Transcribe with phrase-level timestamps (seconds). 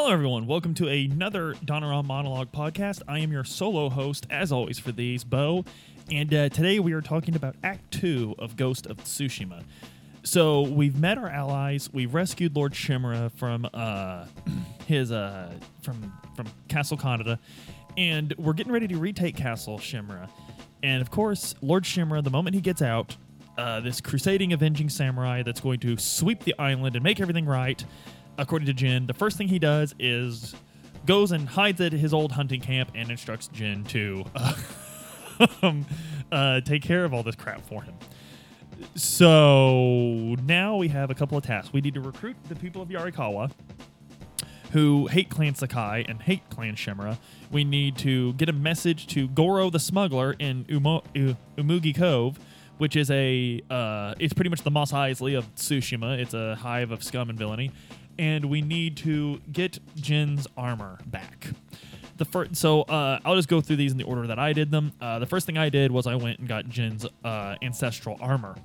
[0.00, 0.46] Hello, everyone.
[0.46, 3.02] Welcome to another Donneron Monologue podcast.
[3.08, 5.64] I am your solo host, as always, for these, Bo.
[6.08, 9.64] And uh, today we are talking about Act 2 of Ghost of Tsushima.
[10.22, 11.90] So we've met our allies.
[11.92, 14.26] We've rescued Lord Shimura from uh,
[14.86, 17.40] his uh, from from Castle Kaneda,
[17.96, 20.30] and we're getting ready to retake Castle Shimura.
[20.80, 23.16] And of course, Lord Shimura, the moment he gets out,
[23.58, 27.84] uh, this crusading, avenging samurai that's going to sweep the island and make everything right,
[28.38, 30.54] according to Jin, the first thing he does is
[31.06, 34.54] goes and hides at his old hunting camp and instructs Jin to uh,
[35.62, 35.86] um,
[36.30, 37.94] uh, take care of all this crap for him.
[38.94, 41.72] So now we have a couple of tasks.
[41.72, 43.50] We need to recruit the people of Yarikawa
[44.72, 47.16] who hate Clan Sakai and hate Clan Shimura.
[47.50, 52.38] We need to get a message to Goro the smuggler in Umo- U- Umugi Cove,
[52.76, 56.18] which is a uh, it's pretty much the Mos Eisley of Tsushima.
[56.18, 57.70] It's a hive of scum and villainy,
[58.18, 61.48] and we need to get Jin's armor back.
[62.16, 64.70] The first, so uh, I'll just go through these in the order that I did
[64.70, 64.92] them.
[65.00, 68.56] Uh, the first thing I did was I went and got Jin's uh, ancestral armor.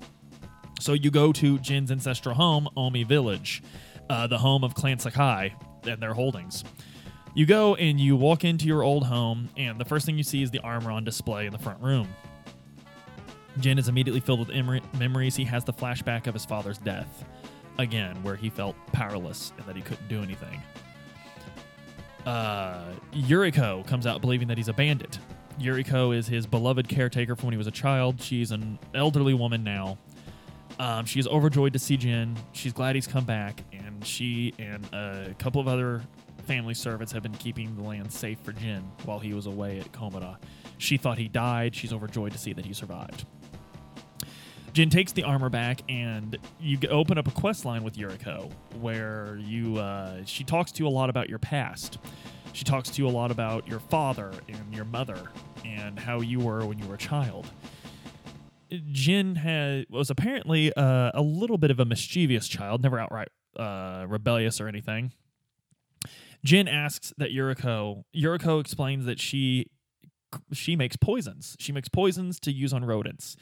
[0.79, 3.61] So you go to Jin's ancestral home, Omi Village,
[4.09, 6.63] uh, the home of Clan Sakai and their holdings.
[7.35, 10.43] You go and you walk into your old home, and the first thing you see
[10.43, 12.07] is the armor on display in the front room.
[13.59, 15.35] Jin is immediately filled with emer- memories.
[15.35, 17.23] He has the flashback of his father's death,
[17.77, 20.61] again, where he felt powerless and that he couldn't do anything.
[22.25, 25.19] Uh, Yuriko comes out believing that he's a bandit.
[25.59, 28.21] Yuriko is his beloved caretaker from when he was a child.
[28.21, 29.97] She's an elderly woman now.
[30.79, 32.35] Um, she is overjoyed to see Jin.
[32.51, 36.01] She's glad he's come back, and she and a couple of other
[36.47, 39.91] family servants have been keeping the land safe for Jin while he was away at
[39.91, 40.38] Komoda.
[40.77, 41.75] She thought he died.
[41.75, 43.25] She's overjoyed to see that he survived.
[44.73, 49.38] Jin takes the armor back, and you open up a quest line with Yuriko, where
[49.39, 51.99] you uh, she talks to you a lot about your past.
[52.53, 55.29] She talks to you a lot about your father and your mother,
[55.63, 57.45] and how you were when you were a child.
[58.91, 64.05] Jin had was apparently uh, a little bit of a mischievous child, never outright uh,
[64.07, 65.13] rebellious or anything.
[66.44, 68.03] Jin asks that Yuriko.
[68.16, 69.67] Yuriko explains that she
[70.51, 71.55] she makes poisons.
[71.59, 73.38] She makes poisons to use on rodents.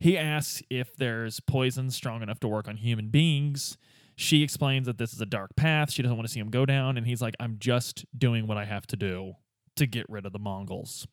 [0.00, 3.76] He asks if there's poison strong enough to work on human beings.
[4.16, 5.90] She explains that this is a dark path.
[5.92, 8.56] She doesn't want to see him go down, and he's like, "I'm just doing what
[8.56, 9.34] I have to do
[9.76, 11.06] to get rid of the Mongols."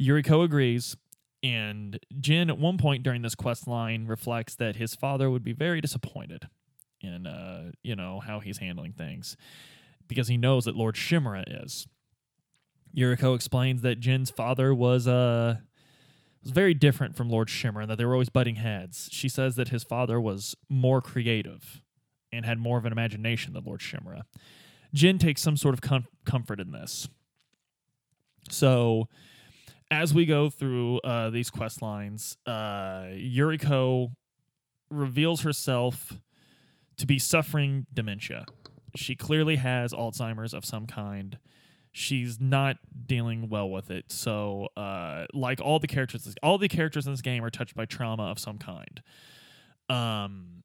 [0.00, 0.96] Yuriko agrees,
[1.42, 5.52] and Jin, at one point during this quest line, reflects that his father would be
[5.52, 6.48] very disappointed
[7.00, 9.36] in, uh, you know, how he's handling things
[10.08, 11.86] because he knows that Lord Shimura is.
[12.96, 15.56] Yuriko explains that Jin's father was uh
[16.44, 19.08] was very different from Lord Shimura and that they were always butting heads.
[19.10, 21.82] She says that his father was more creative
[22.32, 24.22] and had more of an imagination than Lord Shimura.
[24.92, 27.08] Jin takes some sort of com- comfort in this.
[28.50, 29.08] So,
[29.90, 34.12] as we go through uh, these quest lines, uh, Yuriko
[34.90, 36.12] reveals herself
[36.98, 38.44] to be suffering dementia.
[38.96, 41.38] She clearly has Alzheimer's of some kind.
[41.96, 44.10] She's not dealing well with it.
[44.10, 47.84] So, uh, like all the characters, all the characters in this game are touched by
[47.84, 49.00] trauma of some kind.
[49.88, 50.64] Um,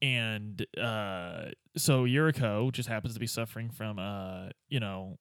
[0.00, 5.18] and uh, so Yuriko just happens to be suffering from, uh, you know,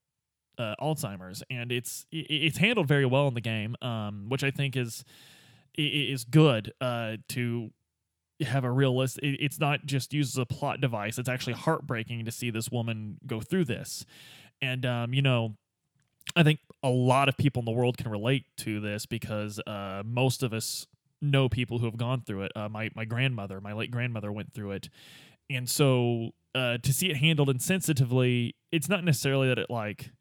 [0.57, 4.75] uh, Alzheimer's, and it's it's handled very well in the game, um, which I think
[4.77, 5.03] is
[5.77, 7.71] is good uh, to
[8.41, 9.19] have a realist.
[9.19, 11.17] it- It's not just used as a plot device.
[11.17, 14.05] It's actually heartbreaking to see this woman go through this,
[14.61, 15.55] and um, you know.
[16.35, 20.03] I think a lot of people in the world can relate to this because uh,
[20.05, 20.85] most of us
[21.21, 22.51] know people who have gone through it.
[22.55, 24.89] Uh, my my grandmother, my late grandmother, went through it,
[25.49, 30.11] and so uh, to see it handled insensitively, it's not necessarily that it like.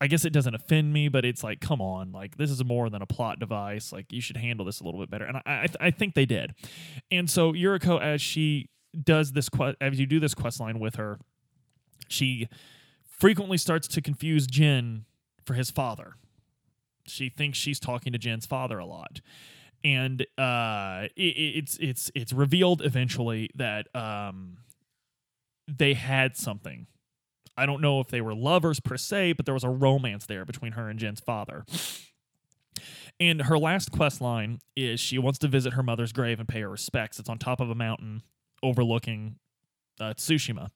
[0.00, 2.88] I guess it doesn't offend me, but it's like, come on, like this is more
[2.88, 3.92] than a plot device.
[3.92, 6.14] Like you should handle this a little bit better, and I I, th- I think
[6.14, 6.54] they did.
[7.10, 8.68] And so Yuriko, as she
[9.02, 11.18] does this quest, as you do this quest line with her,
[12.06, 12.48] she
[13.18, 15.04] frequently starts to confuse Jin
[15.44, 16.14] for his father.
[17.06, 19.20] She thinks she's talking to Jin's father a lot,
[19.82, 24.58] and uh, it, it's it's it's revealed eventually that um,
[25.66, 26.86] they had something.
[27.56, 30.44] I don't know if they were lovers per se, but there was a romance there
[30.44, 31.64] between her and Jin's father.
[33.20, 36.60] And her last quest line is she wants to visit her mother's grave and pay
[36.60, 37.18] her respects.
[37.18, 38.22] It's on top of a mountain
[38.62, 39.36] overlooking
[39.98, 40.68] uh, Tsushima.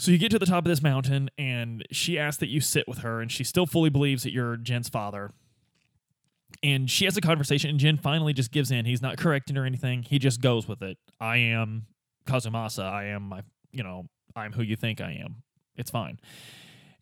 [0.00, 2.88] So you get to the top of this mountain, and she asks that you sit
[2.88, 5.34] with her, and she still fully believes that you're Jin's father.
[6.62, 8.86] And she has a conversation, and Jin finally just gives in.
[8.86, 10.02] He's not correcting her or anything.
[10.02, 10.96] He just goes with it.
[11.20, 11.84] I am
[12.26, 12.82] Kazumasa.
[12.82, 13.42] I am my,
[13.72, 15.42] you know, I'm who you think I am.
[15.76, 16.18] It's fine.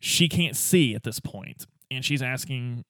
[0.01, 2.83] She can't see at this point, and she's asking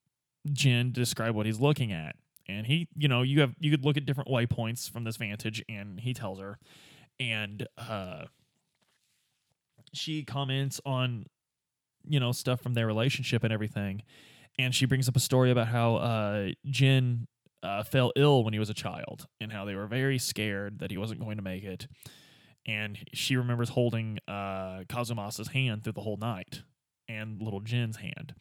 [0.52, 2.16] Jin to describe what he's looking at.
[2.48, 5.64] And he, you know, you have you could look at different waypoints from this vantage,
[5.70, 6.58] and he tells her,
[7.20, 8.24] and uh,
[9.94, 11.26] she comments on,
[12.08, 14.04] you know, stuff from their relationship and everything,
[14.58, 17.28] and she brings up a story about how uh, Jin
[17.64, 20.92] uh, fell ill when he was a child, and how they were very scared that
[20.92, 21.88] he wasn't going to make it.
[22.68, 26.64] And she remembers holding uh, Kazumasa's hand through the whole night,
[27.08, 28.36] and little Jin's hand.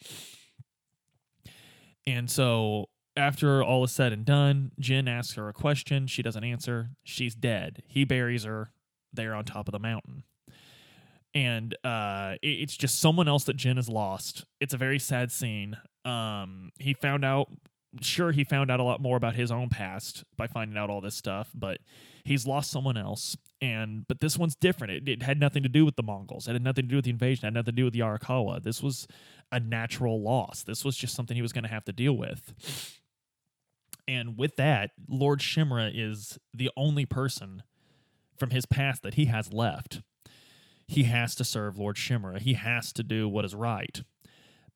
[2.07, 2.87] And so
[3.17, 6.07] after all is said and done, Jin asks her a question.
[6.07, 6.91] She doesn't answer.
[7.03, 7.83] She's dead.
[7.87, 8.73] He buries her
[9.13, 10.23] there on top of the mountain.
[11.35, 14.45] And uh, it- it's just someone else that Jin has lost.
[14.61, 15.77] It's a very sad scene.
[16.05, 17.49] Um, he found out,
[18.01, 21.01] sure, he found out a lot more about his own past by finding out all
[21.01, 21.79] this stuff, but
[22.25, 23.37] he's lost someone else.
[23.61, 24.93] And but this one's different.
[24.93, 26.47] It, it had nothing to do with the Mongols.
[26.49, 27.45] It had nothing to do with the invasion.
[27.45, 28.63] It had nothing to do with the Arakawa.
[28.63, 29.09] This was
[29.51, 30.63] a natural loss.
[30.63, 32.55] This was just something he was going to have to deal with.
[34.07, 37.63] And with that, Lord Shimura is the only person
[38.37, 40.01] from his past that he has left.
[40.89, 42.41] He has to serve Lord Shimura.
[42.41, 44.03] He has to do what is right.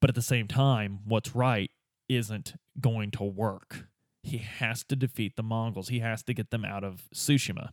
[0.00, 1.70] But at the same time, what's right
[2.08, 3.86] isn't going to work.
[4.22, 5.88] He has to defeat the Mongols.
[5.88, 7.70] He has to get them out of Tsushima.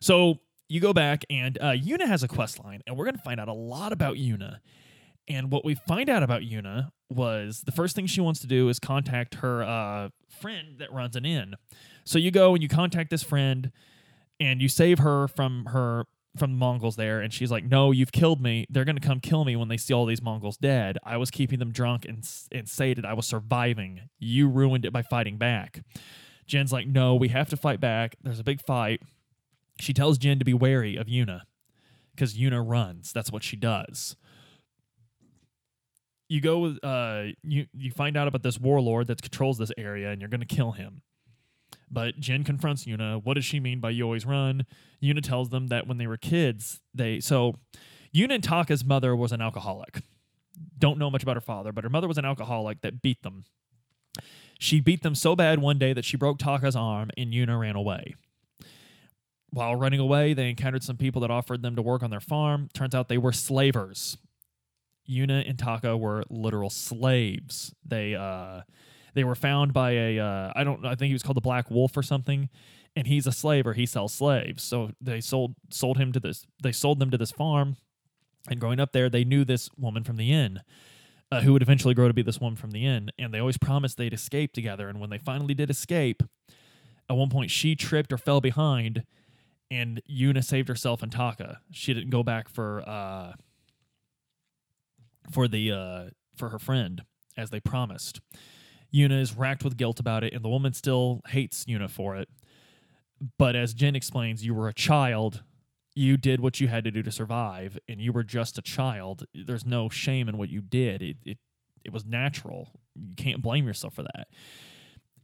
[0.00, 3.22] So you go back, and uh, Yuna has a quest line, and we're going to
[3.22, 4.58] find out a lot about Yuna.
[5.28, 8.68] And what we find out about Yuna was the first thing she wants to do
[8.68, 11.54] is contact her uh, friend that runs an inn.
[12.04, 13.72] So you go and you contact this friend,
[14.38, 16.06] and you save her from her
[16.36, 18.66] from the Mongols there, and she's like, "No, you've killed me.
[18.70, 20.98] They're gonna come kill me when they see all these Mongols dead.
[21.04, 23.04] I was keeping them drunk and and sated.
[23.04, 24.08] I was surviving.
[24.18, 25.84] You ruined it by fighting back."
[26.46, 28.16] Jin's like, "No, we have to fight back.
[28.22, 29.00] There's a big fight."
[29.80, 31.42] She tells Jin to be wary of Yuna
[32.14, 33.12] because Yuna runs.
[33.12, 34.16] That's what she does.
[36.28, 40.10] You go with uh you you find out about this warlord that controls this area
[40.10, 41.02] and you're gonna kill him.
[41.92, 43.22] But Jin confronts Yuna.
[43.22, 44.64] What does she mean by you always run?
[45.02, 47.56] Yuna tells them that when they were kids, they so
[48.14, 50.02] Yuna and Taka's mother was an alcoholic.
[50.78, 53.44] Don't know much about her father, but her mother was an alcoholic that beat them.
[54.58, 57.76] She beat them so bad one day that she broke Taka's arm and Yuna ran
[57.76, 58.14] away.
[59.50, 62.68] While running away, they encountered some people that offered them to work on their farm.
[62.72, 64.16] Turns out they were slavers.
[65.08, 67.74] Yuna and Taka were literal slaves.
[67.84, 68.62] They uh
[69.14, 71.70] they were found by a uh, I don't I think he was called the Black
[71.70, 72.48] Wolf or something,
[72.96, 74.62] and he's a slave or he sells slaves.
[74.62, 77.76] So they sold sold him to this they sold them to this farm,
[78.48, 80.60] and growing up there they knew this woman from the inn.
[81.30, 83.56] Uh, who would eventually grow to be this woman from the inn, and they always
[83.56, 84.90] promised they'd escape together.
[84.90, 86.22] And when they finally did escape,
[87.08, 89.04] at one point she tripped or fell behind,
[89.70, 91.60] and Yuna saved herself and Taka.
[91.70, 93.32] She didn't go back for uh,
[95.30, 96.02] for the uh,
[96.36, 97.02] for her friend
[97.36, 98.20] as they promised.
[98.94, 102.28] Yuna is racked with guilt about it, and the woman still hates Yuna for it.
[103.38, 105.42] But as Jin explains, you were a child.
[105.94, 109.24] You did what you had to do to survive, and you were just a child.
[109.34, 111.02] There's no shame in what you did.
[111.02, 111.38] It it
[111.84, 112.68] it was natural.
[112.94, 114.28] You can't blame yourself for that.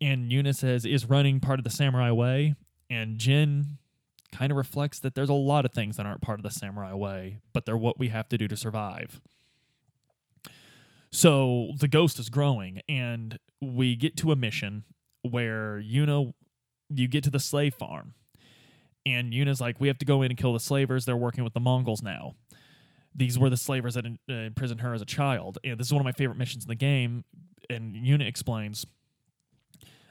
[0.01, 2.55] And Yuna says, "Is running part of the samurai way?"
[2.91, 3.79] And Jin
[4.31, 6.93] kind of reflects that there's a lot of things that aren't part of the samurai
[6.93, 9.21] way, but they're what we have to do to survive.
[11.11, 14.85] So the ghost is growing, and we get to a mission
[15.23, 16.33] where Yuna,
[16.91, 18.15] you get to the slave farm,
[19.07, 21.05] and Yuna's like, "We have to go in and kill the slavers.
[21.05, 22.35] They're working with the Mongols now."
[23.15, 26.01] These were the slavers that uh, imprisoned her as a child, and this is one
[26.01, 27.25] of my favorite missions in the game.
[27.71, 28.87] And Yuna explains,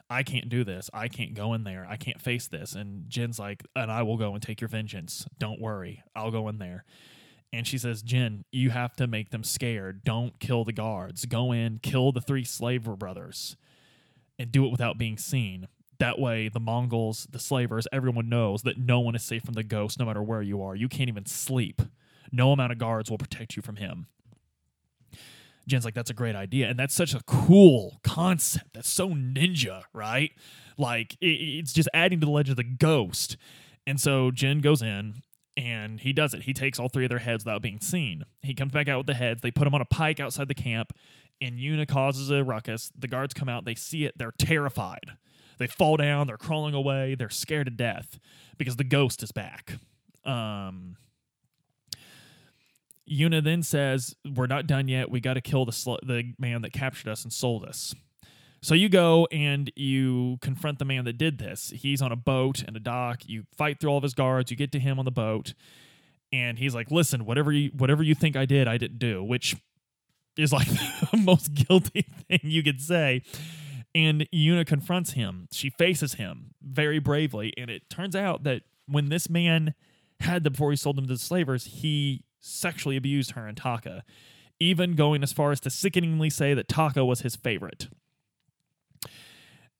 [0.09, 0.89] "I can't do this.
[0.93, 1.85] I can't go in there.
[1.87, 5.27] I can't face this." And Jin's like, "And I will go and take your vengeance.
[5.37, 6.01] Don't worry.
[6.15, 6.85] I'll go in there."
[7.53, 10.03] And she says, Jin, you have to make them scared.
[10.03, 11.25] Don't kill the guards.
[11.25, 13.55] Go in, kill the three slaver brothers,
[14.37, 15.67] and do it without being seen.
[15.99, 19.63] That way, the Mongols, the slavers, everyone knows that no one is safe from the
[19.63, 20.75] ghost no matter where you are.
[20.75, 21.81] You can't even sleep.
[22.31, 24.07] No amount of guards will protect you from him.
[25.67, 26.69] Jin's like, that's a great idea.
[26.69, 28.73] And that's such a cool concept.
[28.73, 30.31] That's so ninja, right?
[30.77, 33.37] Like, it, it's just adding to the legend of the ghost.
[33.85, 35.15] And so Jin goes in
[35.57, 36.43] and he does it.
[36.43, 38.23] He takes all three of their heads without being seen.
[38.43, 39.41] He comes back out with the heads.
[39.41, 40.93] They put them on a pike outside the camp,
[41.41, 42.91] and Yuna causes a ruckus.
[42.97, 43.65] The guards come out.
[43.65, 44.17] They see it.
[44.17, 45.17] They're terrified.
[45.57, 46.27] They fall down.
[46.27, 47.15] They're crawling away.
[47.15, 48.19] They're scared to death
[48.59, 49.73] because the ghost is back.
[50.23, 50.97] Um,
[53.09, 55.09] Yuna then says, "We're not done yet.
[55.09, 57.95] We got to kill the sl- the man that captured us and sold us."
[58.61, 61.71] So you go and you confront the man that did this.
[61.75, 63.27] He's on a boat and a dock.
[63.27, 64.49] You fight through all of his guards.
[64.51, 65.53] You get to him on the boat,
[66.31, 69.55] and he's like, "Listen, whatever you whatever you think I did, I didn't do," which
[70.37, 70.67] is like
[71.11, 73.21] the most guilty thing you could say.
[73.95, 75.47] And Yuna confronts him.
[75.51, 79.73] She faces him very bravely, and it turns out that when this man
[80.19, 84.03] had them before he sold them to the slavers, he sexually abused her and Taka,
[84.59, 87.87] even going as far as to sickeningly say that Taka was his favorite.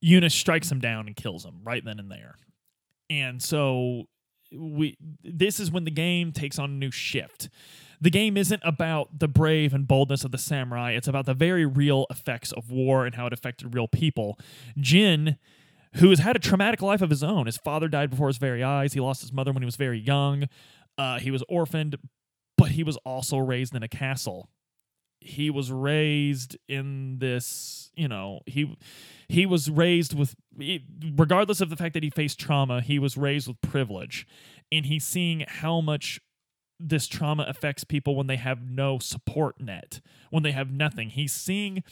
[0.04, 2.36] Yuna strikes him down and kills him right then and there.
[3.10, 4.04] And so
[4.52, 7.48] we this is when the game takes on a new shift.
[8.00, 11.66] The game isn't about the brave and boldness of the samurai, it's about the very
[11.66, 14.38] real effects of war and how it affected real people.
[14.78, 15.36] Jin
[15.94, 17.46] who has had a traumatic life of his own.
[17.46, 18.92] His father died before his very eyes.
[18.92, 20.44] He lost his mother when he was very young.
[20.96, 21.96] Uh, he was orphaned,
[22.56, 24.48] but he was also raised in a castle.
[25.20, 28.76] He was raised in this, you know, he
[29.28, 30.34] he was raised with
[31.16, 34.26] regardless of the fact that he faced trauma, he was raised with privilege.
[34.70, 36.20] And he's seeing how much
[36.80, 41.10] this trauma affects people when they have no support net, when they have nothing.
[41.10, 41.82] He's seeing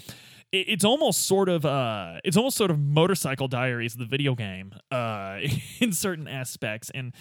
[0.53, 5.41] it's almost sort of uh it's almost sort of motorcycle diaries the video game uh
[5.81, 7.13] in certain aspects and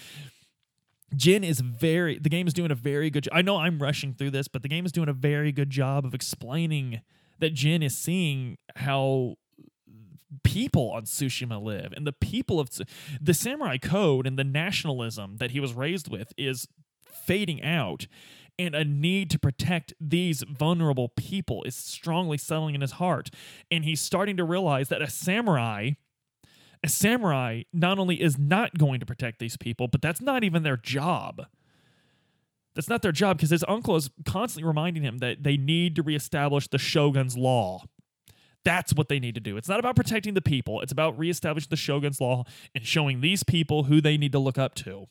[1.16, 4.32] Jin is very the game is doing a very good I know I'm rushing through
[4.32, 7.02] this but the game is doing a very good job of explaining
[7.40, 9.36] that Jin is seeing how
[10.44, 12.70] people on Tsushima live and the people of
[13.22, 16.68] the samurai code and the nationalism that he was raised with is
[17.06, 18.08] fading out
[18.58, 23.30] and a need to protect these vulnerable people is strongly settling in his heart
[23.70, 25.92] and he's starting to realize that a samurai
[26.84, 30.64] a samurai not only is not going to protect these people but that's not even
[30.64, 31.48] their job
[32.76, 36.04] that's not their job because his uncle is constantly reminding him that they need to
[36.04, 37.84] reestablish the shogun's law
[38.64, 39.58] that's what they need to do.
[39.58, 40.82] It's not about protecting the people.
[40.82, 44.58] It's about reestablishing the shogun's law and showing these people who they need to look
[44.58, 45.06] up to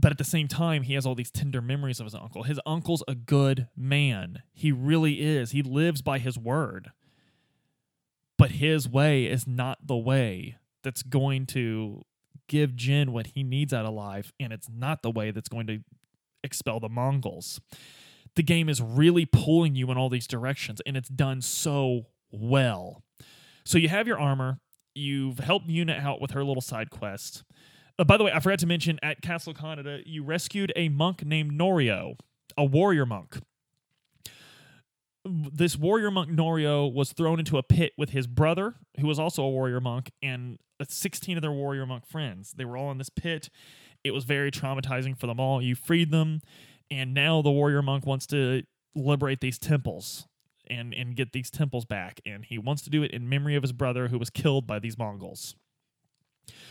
[0.00, 2.44] but at the same time, he has all these tender memories of his uncle.
[2.44, 4.42] His uncle's a good man.
[4.52, 5.50] He really is.
[5.50, 6.90] He lives by his word.
[8.40, 12.02] But his way is not the way that's going to
[12.48, 15.66] give Jin what he needs out of life, and it's not the way that's going
[15.66, 15.80] to
[16.42, 17.60] expel the Mongols.
[18.36, 23.02] The game is really pulling you in all these directions, and it's done so well.
[23.64, 24.58] So you have your armor,
[24.94, 27.44] you've helped Yuna out with her little side quest
[28.00, 31.22] uh, by the way, I forgot to mention at Castle Kaneda, you rescued a monk
[31.22, 32.14] named Norio,
[32.56, 33.38] a warrior monk.
[35.24, 39.42] This warrior monk Norio was thrown into a pit with his brother, who was also
[39.42, 42.54] a warrior monk, and uh, 16 of their warrior monk friends.
[42.56, 43.50] They were all in this pit.
[44.02, 45.60] It was very traumatizing for them all.
[45.60, 46.40] You freed them,
[46.90, 48.62] and now the warrior monk wants to
[48.94, 50.26] liberate these temples
[50.68, 52.20] and, and get these temples back.
[52.24, 54.78] And he wants to do it in memory of his brother who was killed by
[54.78, 55.54] these Mongols.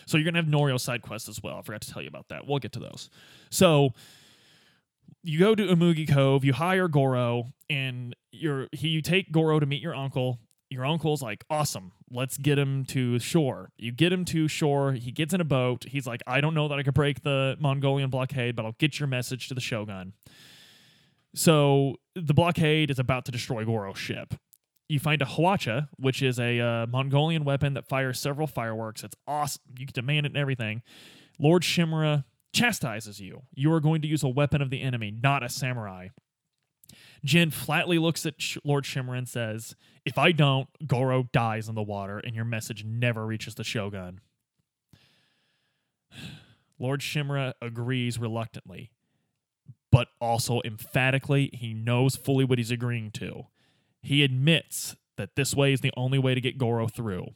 [0.07, 1.57] So you're gonna have Norio side quests as well.
[1.57, 2.47] I forgot to tell you about that.
[2.47, 3.09] We'll get to those.
[3.51, 3.93] So
[5.23, 9.65] you go to Umugi Cove, you hire Goro, and you're he you take Goro to
[9.65, 10.39] meet your uncle.
[10.71, 13.71] Your uncle's like, awesome, let's get him to shore.
[13.79, 15.85] You get him to shore, he gets in a boat.
[15.87, 18.99] He's like, I don't know that I could break the Mongolian blockade, but I'll get
[18.99, 20.13] your message to the Shogun.
[21.33, 24.35] So the blockade is about to destroy Goro's ship
[24.89, 29.03] you find a hwacha, which is a uh, Mongolian weapon that fires several fireworks.
[29.03, 29.61] It's awesome.
[29.77, 30.81] You can demand it and everything.
[31.37, 33.43] Lord Shimura chastises you.
[33.53, 36.09] You are going to use a weapon of the enemy, not a samurai.
[37.23, 39.75] Jin flatly looks at Lord Shimura and says,
[40.05, 44.21] If I don't, Goro dies in the water and your message never reaches the Shogun.
[46.79, 48.91] Lord Shimura agrees reluctantly,
[49.91, 53.47] but also emphatically, he knows fully what he's agreeing to.
[54.01, 57.33] He admits that this way is the only way to get Goro through.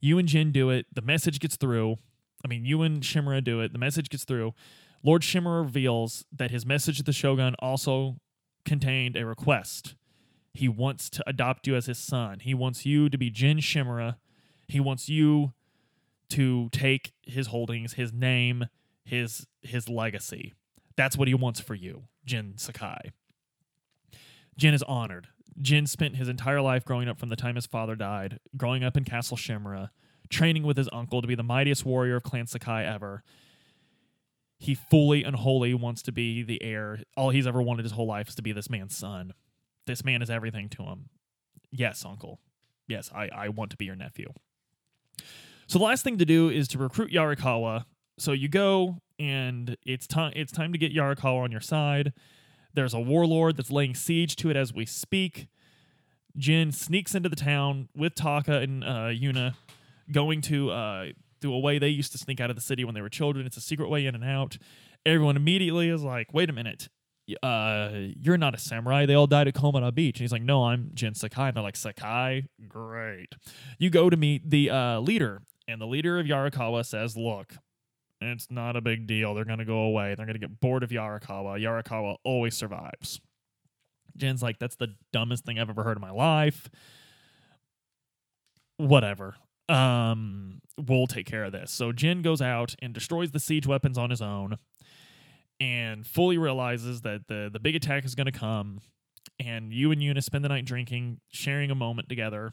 [0.00, 0.86] You and Jin do it.
[0.92, 1.98] The message gets through.
[2.44, 3.72] I mean, you and Shimura do it.
[3.72, 4.54] The message gets through.
[5.02, 8.16] Lord Shimura reveals that his message to the Shogun also
[8.64, 9.94] contained a request.
[10.54, 12.40] He wants to adopt you as his son.
[12.40, 14.16] He wants you to be Jin Shimura.
[14.68, 15.52] He wants you
[16.30, 18.66] to take his holdings, his name,
[19.04, 20.54] his his legacy.
[20.96, 23.12] That's what he wants for you, Jin Sakai.
[24.56, 25.28] Jin is honored.
[25.60, 28.96] Jin spent his entire life growing up from the time his father died, growing up
[28.96, 29.90] in Castle Shimura,
[30.28, 33.22] training with his uncle to be the mightiest warrior of Clan Sakai ever.
[34.58, 37.00] He fully and wholly wants to be the heir.
[37.16, 39.34] All he's ever wanted his whole life is to be this man's son.
[39.86, 41.08] This man is everything to him.
[41.70, 42.38] Yes, uncle.
[42.86, 44.32] Yes, I, I want to be your nephew.
[45.66, 47.84] So the last thing to do is to recruit Yarikawa.
[48.18, 52.12] So you go and it's time it's time to get Yarikawa on your side.
[52.74, 55.48] There's a warlord that's laying siege to it as we speak.
[56.36, 59.54] Jin sneaks into the town with Taka and uh, Yuna,
[60.12, 61.06] going to uh,
[61.40, 63.46] through a way they used to sneak out of the city when they were children.
[63.46, 64.58] It's a secret way in and out.
[65.04, 66.88] Everyone immediately is like, wait a minute.
[67.42, 67.90] Uh,
[68.20, 69.06] you're not a samurai.
[69.06, 70.18] They all died at Komoda Beach.
[70.18, 71.48] And he's like, no, I'm Jin Sakai.
[71.48, 72.44] And they're like, Sakai?
[72.68, 73.34] Great.
[73.78, 77.54] You go to meet the uh, leader, and the leader of Yarikawa says, look,
[78.20, 79.34] it's not a big deal.
[79.34, 80.14] They're going to go away.
[80.14, 81.60] They're going to get bored of Yarikawa.
[81.60, 83.20] Yarikawa always survives.
[84.16, 86.68] Jin's like, that's the dumbest thing I've ever heard in my life.
[88.76, 89.36] Whatever.
[89.72, 91.70] Um, we'll take care of this.
[91.70, 94.56] So Jin goes out and destroys the siege weapons on his own
[95.60, 98.80] and fully realizes that the, the big attack is going to come.
[99.38, 102.52] And you and Yuna spend the night drinking, sharing a moment together.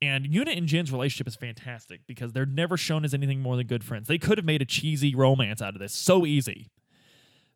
[0.00, 3.66] And Yuna and Jin's relationship is fantastic because they're never shown as anything more than
[3.66, 4.08] good friends.
[4.08, 6.70] They could have made a cheesy romance out of this so easy,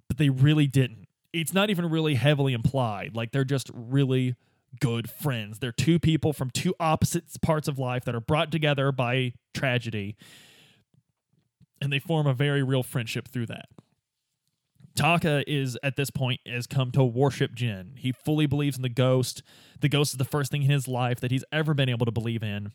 [0.09, 3.16] but they really didn't it's not even really heavily implied.
[3.16, 4.35] Like they're just really
[4.81, 5.59] good friends.
[5.59, 10.17] They're two people from two opposite parts of life that are brought together by tragedy.
[11.81, 13.67] And they form a very real friendship through that.
[14.95, 17.95] Taka is at this point has come to worship Jin.
[17.97, 19.43] He fully believes in the ghost.
[19.81, 22.12] The ghost is the first thing in his life that he's ever been able to
[22.12, 22.73] believe in.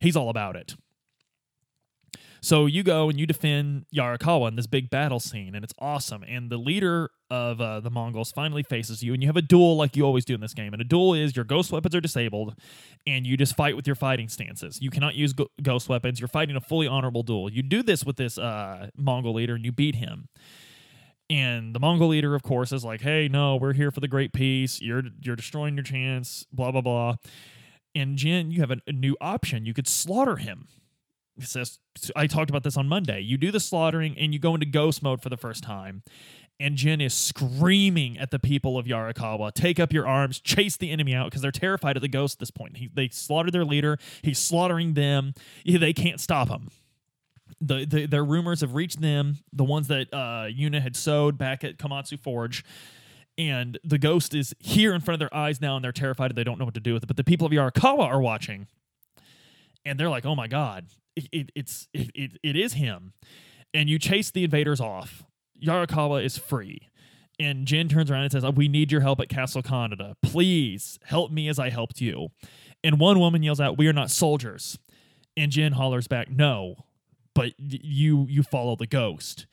[0.00, 0.74] He's all about it.
[2.40, 6.22] So you go and you defend Yarikawa in this big battle scene, and it's awesome.
[6.22, 9.76] And the leader of uh, the Mongols finally faces you, and you have a duel
[9.76, 10.72] like you always do in this game.
[10.72, 12.54] And a duel is your ghost weapons are disabled,
[13.06, 14.80] and you just fight with your fighting stances.
[14.80, 16.20] You cannot use go- ghost weapons.
[16.20, 17.50] You're fighting a fully honorable duel.
[17.52, 20.28] You do this with this uh, Mongol leader, and you beat him.
[21.30, 24.32] And the Mongol leader, of course, is like, "Hey, no, we're here for the great
[24.32, 24.80] peace.
[24.80, 27.16] You're you're destroying your chance." Blah blah blah.
[27.94, 29.66] And Jin, you have a, a new option.
[29.66, 30.68] You could slaughter him
[31.46, 31.78] says
[32.16, 33.20] I talked about this on Monday.
[33.20, 36.02] You do the slaughtering and you go into ghost mode for the first time.
[36.60, 40.90] And Jin is screaming at the people of Yarikawa, take up your arms, chase the
[40.90, 42.78] enemy out because they're terrified of the ghost at this point.
[42.78, 43.96] He, they slaughtered their leader.
[44.22, 45.34] He's slaughtering them.
[45.64, 46.68] They can't stop him.
[47.60, 51.62] The, the, their rumors have reached them, the ones that uh, Yuna had sowed back
[51.62, 52.64] at Komatsu Forge.
[53.36, 56.38] And the ghost is here in front of their eyes now, and they're terrified and
[56.38, 57.06] they don't know what to do with it.
[57.06, 58.66] But the people of Yarikawa are watching,
[59.84, 60.86] and they're like, "Oh my god,
[61.32, 63.12] it, it's it, it, it is him.
[63.74, 65.24] And you chase the invaders off.
[65.62, 66.88] Yarikawa is free.
[67.40, 70.14] And jin turns around and says we need your help at castle Kaneda.
[70.22, 72.28] please help me as i helped you.
[72.82, 74.78] And one woman yells out we are not soldiers.
[75.36, 76.76] And jin hollers back no
[77.38, 79.46] but you you follow the ghost.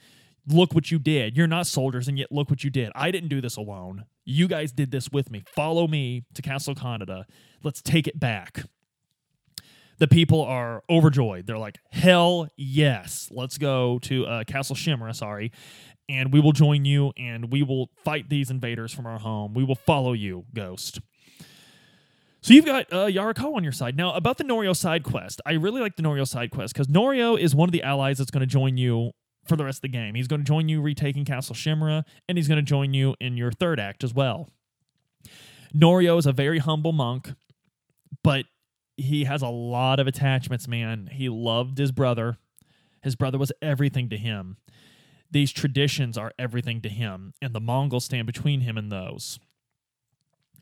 [0.48, 1.38] Look what you did.
[1.38, 2.92] You're not soldiers and yet look what you did.
[2.96, 4.06] I didn't do this alone.
[4.26, 5.44] You guys did this with me.
[5.56, 7.26] Follow me to castle Kaneda.
[7.64, 8.64] let's take it back
[9.98, 11.48] the people are overjoyed.
[11.48, 15.52] They're like, hell yes, let's go to uh, Castle Shimura, sorry,
[16.10, 19.54] and we will join you and we will fight these invaders from our home.
[19.54, 21.00] We will follow you, Ghost.
[22.42, 23.98] So you've got uh, Yarikawa on your side.
[23.98, 27.40] Now, about the Norio side quest, I really like the Norio side quest because Norio
[27.40, 29.14] is one of the allies that's going to join you
[29.48, 30.14] for the rest of the game.
[30.14, 33.36] He's going to join you retaking Castle Shimura, and he's going to join you in
[33.36, 34.50] your third act as well.
[35.74, 37.34] Norio is a very humble monk,
[38.24, 38.46] but
[38.98, 41.10] he has a lot of attachments, man.
[41.12, 42.38] He loved his brother.
[43.02, 44.58] His brother was everything to him.
[45.30, 49.40] These traditions are everything to him, and the Mongols stand between him and those.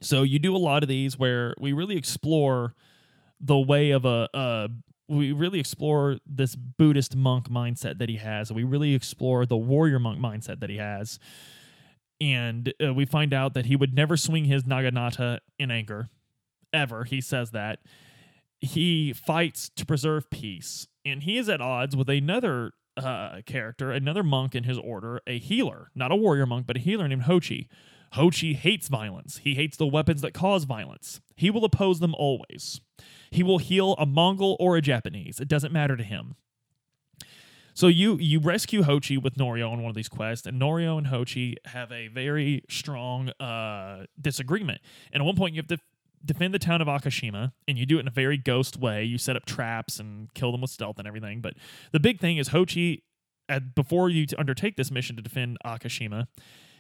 [0.02, 2.74] So you do a lot of these where we really explore
[3.40, 4.70] the way of a, a
[5.08, 8.52] we really explore this Buddhist monk mindset that he has.
[8.52, 11.20] We really explore the warrior monk mindset that he has.
[12.20, 16.10] And uh, we find out that he would never swing his naginata in anger,
[16.72, 17.04] ever.
[17.04, 17.80] He says that
[18.64, 24.24] he fights to preserve peace, and he is at odds with another uh, character, another
[24.24, 27.68] monk in his order, a healer, not a warrior monk, but a healer named Hochi.
[28.14, 29.40] Hochi hates violence.
[29.44, 31.20] He hates the weapons that cause violence.
[31.36, 32.80] He will oppose them always.
[33.32, 35.40] He will heal a Mongol or a Japanese.
[35.40, 36.36] It doesn't matter to him.
[37.74, 41.08] So you you rescue Hochi with Norio on one of these quests, and Norio and
[41.08, 44.80] Hochi have a very strong uh, disagreement.
[45.12, 45.80] And at one point, you have to
[46.26, 49.04] defend the town of Akashima, and you do it in a very ghost way.
[49.04, 51.42] You set up traps and kill them with stealth and everything.
[51.42, 51.56] But
[51.92, 53.02] the big thing is Hochi,
[53.50, 56.28] at, before you undertake this mission to defend Akashima,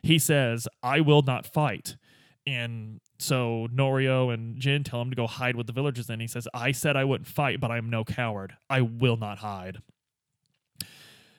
[0.01, 1.97] he says, "I will not fight."
[2.45, 6.09] And so Norio and Jin tell him to go hide with the villagers.
[6.09, 8.57] And he says, "I said I wouldn't fight, but I am no coward.
[8.69, 9.81] I will not hide."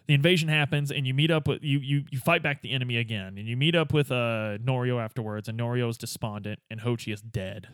[0.07, 2.97] the invasion happens and you meet up with you you you fight back the enemy
[2.97, 7.13] again and you meet up with uh Norio afterwards and Norio is despondent and Hochi
[7.13, 7.69] is dead.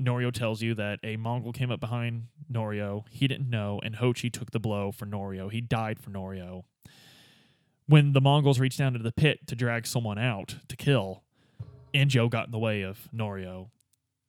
[0.00, 3.04] Norio tells you that a Mongol came up behind Norio.
[3.10, 5.50] He didn't know, and Hochi took the blow for Norio.
[5.50, 6.64] He died for Norio.
[7.86, 11.22] When the Mongols reached down into the pit to drag someone out to kill,
[11.92, 13.70] Enjo got in the way of Norio.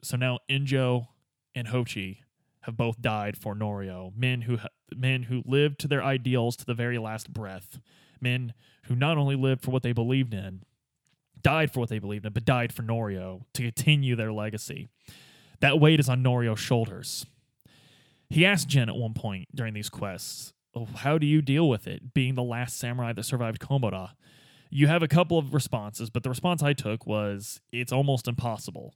[0.03, 1.07] So now Enjo
[1.55, 2.19] and Hochi
[2.61, 4.59] have both died for Norio, men who
[4.95, 7.79] men who lived to their ideals to the very last breath,
[8.19, 10.63] men who not only lived for what they believed in,
[11.41, 14.89] died for what they believed in, but died for Norio to continue their legacy.
[15.65, 17.25] That weight is on Norio's shoulders.
[18.29, 21.87] He asked Jin at one point during these quests, oh, How do you deal with
[21.87, 24.11] it, being the last samurai that survived Komoda?
[24.69, 28.93] You have a couple of responses, but the response I took was, It's almost impossible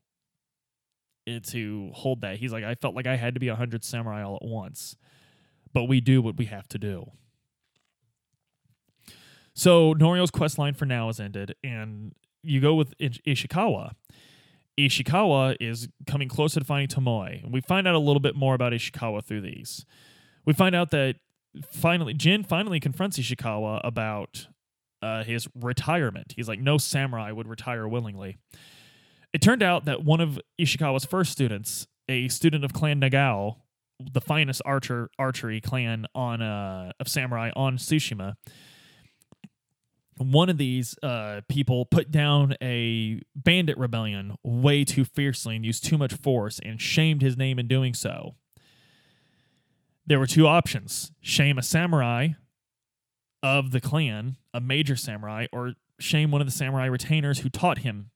[1.26, 2.38] eh, to hold that.
[2.38, 4.96] He's like, I felt like I had to be a 100 samurai all at once,
[5.74, 7.10] but we do what we have to do.
[9.56, 13.94] So Norio's quest line for now is ended, and you go with Ishikawa.
[14.88, 17.50] Ishikawa is coming closer to finding Tomoe.
[17.50, 19.86] We find out a little bit more about Ishikawa through these.
[20.46, 21.16] We find out that
[21.72, 24.48] finally, Jin finally confronts Ishikawa about
[25.02, 26.34] uh, his retirement.
[26.36, 28.38] He's like, no samurai would retire willingly.
[29.34, 33.58] It turned out that one of Ishikawa's first students, a student of Clan Nagao,
[34.00, 38.36] the finest archer archery clan on uh, of samurai on Tsushima,
[40.20, 45.86] one of these uh, people put down a bandit rebellion way too fiercely and used
[45.86, 48.36] too much force and shamed his name in doing so.
[50.06, 52.30] There were two options shame a samurai
[53.42, 57.80] of the clan, a major samurai, or shame one of the samurai retainers who taught
[57.80, 58.12] him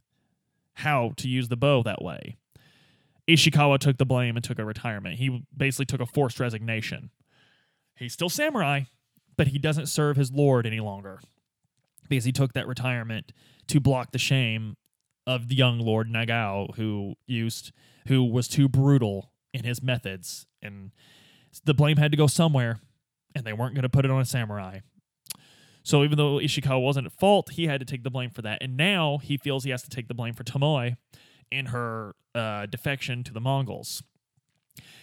[0.74, 2.36] how to use the bow that way.
[3.30, 5.20] Ishikawa took the blame and took a retirement.
[5.20, 7.12] He basically took a forced resignation.
[7.96, 8.82] He's still samurai,
[9.38, 11.22] but he doesn't serve his lord any longer
[12.10, 13.32] because he took that retirement
[13.68, 14.76] to block the shame
[15.26, 17.72] of the young Lord Nagao, who used
[18.08, 20.92] who was too brutal in his methods, and
[21.63, 22.80] the blame had to go somewhere,
[23.34, 24.80] and they weren't going to put it on a samurai.
[25.84, 28.62] So even though Ishikawa wasn't at fault, he had to take the blame for that,
[28.62, 30.98] and now he feels he has to take the blame for Tomoe
[31.52, 34.04] in her uh, defection to the Mongols.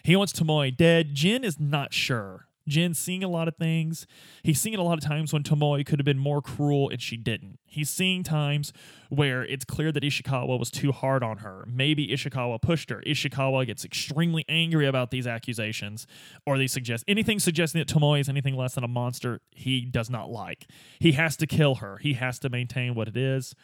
[0.03, 1.15] He wants Tomoe dead.
[1.15, 4.07] Jin is not sure Jin's seeing a lot of things.
[4.43, 7.17] He's seeing a lot of times when Tomoe could have been more cruel and she
[7.17, 7.59] didn't.
[7.67, 8.73] He's seeing times
[9.09, 11.65] where it's clear that Ishikawa was too hard on her.
[11.67, 13.03] Maybe Ishikawa pushed her.
[13.07, 16.07] Ishikawa gets extremely angry about these accusations,
[16.47, 20.11] or they suggest anything suggesting that Tomoe is anything less than a monster he does
[20.11, 20.67] not like.
[20.99, 21.99] He has to kill her.
[21.99, 23.55] He has to maintain what it is.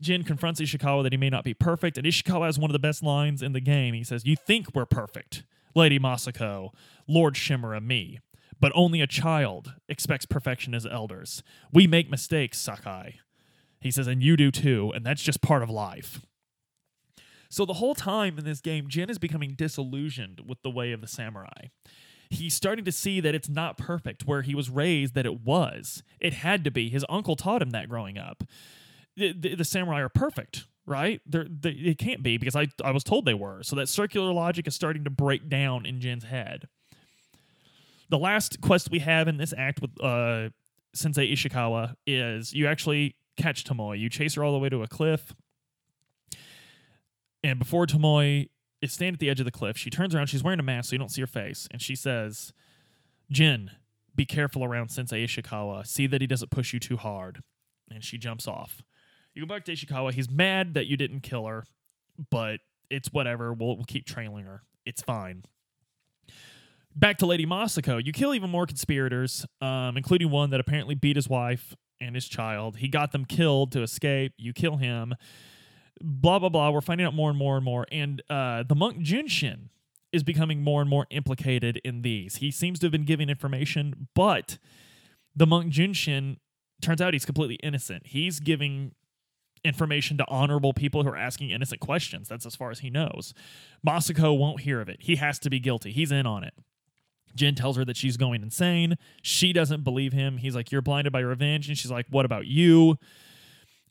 [0.00, 2.78] Jin confronts Ishikawa that he may not be perfect, and Ishikawa has one of the
[2.78, 3.94] best lines in the game.
[3.94, 5.44] He says, You think we're perfect,
[5.76, 6.70] Lady Masako,
[7.06, 8.18] Lord Shimura, me
[8.60, 11.42] but only a child expects perfection as elders.
[11.72, 13.20] We make mistakes, Sakai.
[13.80, 16.20] He says, and you do too, and that's just part of life.
[17.48, 21.00] So the whole time in this game, Jin is becoming disillusioned with the way of
[21.00, 21.68] the samurai.
[22.28, 26.02] He's starting to see that it's not perfect where he was raised that it was.
[26.18, 26.88] It had to be.
[26.88, 28.42] His uncle taught him that growing up.
[29.16, 31.20] The, the, the samurai are perfect, right?
[31.26, 33.62] They're, they, it can't be because I, I was told they were.
[33.62, 36.68] So that circular logic is starting to break down in Jin's head
[38.08, 40.50] the last quest we have in this act with uh,
[40.94, 43.98] Sensei Ishikawa is you actually catch Tomoe.
[43.98, 45.34] You chase her all the way to a cliff.
[47.42, 48.48] And before Tomoe
[48.80, 50.28] is standing at the edge of the cliff, she turns around.
[50.28, 51.68] She's wearing a mask, so you don't see her face.
[51.70, 52.52] And she says,
[53.30, 53.70] Jin,
[54.14, 55.86] be careful around Sensei Ishikawa.
[55.86, 57.42] See that he doesn't push you too hard.
[57.90, 58.82] And she jumps off.
[59.36, 60.12] You go back to Ishikawa.
[60.12, 61.64] He's mad that you didn't kill her,
[62.30, 63.52] but it's whatever.
[63.52, 64.62] We'll, we'll keep trailing her.
[64.84, 65.44] It's fine
[66.96, 71.16] back to Lady Masako, you kill even more conspirators, um, including one that apparently beat
[71.16, 72.78] his wife and his child.
[72.78, 74.32] He got them killed to escape.
[74.38, 75.14] You kill him.
[76.00, 76.70] Blah blah blah.
[76.70, 77.86] We're finding out more and more and more.
[77.92, 79.68] And uh, the monk Junshin
[80.12, 82.36] is becoming more and more implicated in these.
[82.36, 84.58] He seems to have been giving information, but
[85.34, 86.36] the monk Junshin
[86.80, 88.06] turns out he's completely innocent.
[88.06, 88.94] He's giving
[89.66, 92.28] information to honorable people who are asking innocent questions.
[92.28, 93.34] That's as far as he knows.
[93.86, 94.98] Masako won't hear of it.
[95.00, 95.92] He has to be guilty.
[95.92, 96.54] He's in on it.
[97.34, 98.96] Jin tells her that she's going insane.
[99.22, 100.38] She doesn't believe him.
[100.38, 101.68] He's like, You're blinded by revenge.
[101.68, 102.96] And she's like, What about you?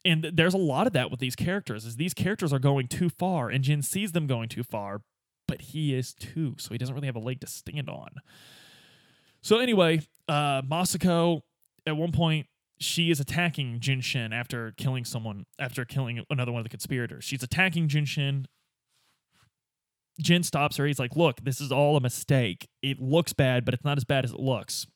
[0.04, 2.88] And th- there's a lot of that with these characters, is these characters are going
[2.88, 5.02] too far, and Jin sees them going too far,
[5.48, 8.10] but he is too, so he doesn't really have a leg to stand on.
[9.42, 11.42] So anyway, uh, Masako,
[11.88, 12.48] at one point,
[12.80, 17.24] she is attacking Junshin after killing someone, after killing another one of the conspirators.
[17.24, 18.46] She's attacking Junshin.
[20.20, 20.86] Jin stops her.
[20.86, 22.70] He's like, Look, this is all a mistake.
[22.82, 24.88] It looks bad, but it's not as bad as it looks.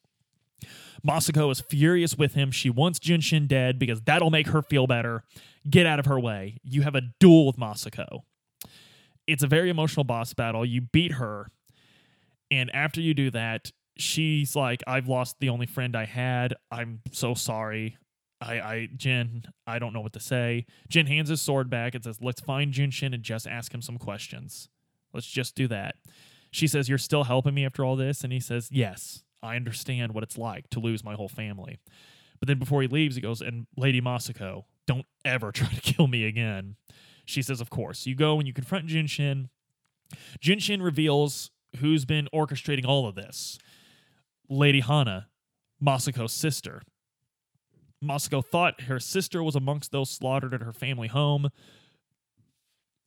[1.07, 2.51] Masako is furious with him.
[2.51, 5.23] She wants Junshin dead because that'll make her feel better.
[5.69, 6.59] Get out of her way.
[6.63, 8.23] You have a duel with Masako.
[9.27, 10.65] It's a very emotional boss battle.
[10.65, 11.51] You beat her.
[12.51, 16.55] And after you do that, she's like, I've lost the only friend I had.
[16.71, 17.97] I'm so sorry.
[18.41, 20.65] I, I, Jin, I don't know what to say.
[20.87, 23.97] Jin hands his sword back and says, Let's find Junshin and just ask him some
[23.97, 24.69] questions.
[25.13, 25.95] Let's just do that.
[26.51, 28.23] She says, You're still helping me after all this?
[28.23, 31.79] And he says, Yes, I understand what it's like to lose my whole family.
[32.39, 36.07] But then before he leaves, he goes, and Lady Masako, don't ever try to kill
[36.07, 36.77] me again.
[37.25, 38.05] She says, Of course.
[38.05, 39.49] You go and you confront Junshin.
[40.41, 43.59] Junshin reveals who's been orchestrating all of this
[44.49, 45.27] Lady Hana,
[45.81, 46.81] Masako's sister.
[48.03, 51.49] Masako thought her sister was amongst those slaughtered at her family home,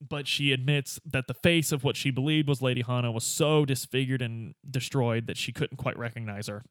[0.06, 3.64] but she admits that the face of what she believed was Lady Hana was so
[3.64, 6.62] disfigured and destroyed that she couldn't quite recognize her.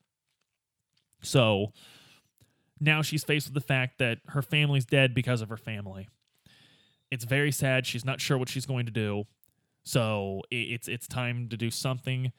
[1.21, 1.73] So
[2.79, 6.07] now she's faced with the fact that her family's dead because of her family.
[7.09, 7.85] It's very sad.
[7.85, 9.25] She's not sure what she's going to do.
[9.83, 12.31] So it's it's time to do something,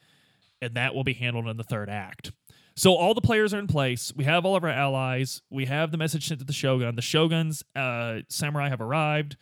[0.63, 2.31] and that will be handled in the third act.
[2.75, 4.11] So all the players are in place.
[4.15, 5.41] We have all of our allies.
[5.51, 6.95] We have the message sent to the Shogun.
[6.95, 9.37] The Shogun's uh, samurai have arrived.